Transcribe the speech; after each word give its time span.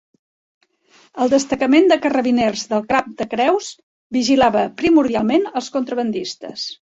El 1.25 1.31
destacament 1.33 1.91
de 1.91 1.97
carrabiners 2.05 2.63
del 2.71 2.87
Cap 2.93 3.11
de 3.21 3.27
Creus 3.35 3.69
vigilava, 4.19 4.63
primordialment, 4.83 5.49
els 5.61 5.69
contrabandistes. 5.77 6.67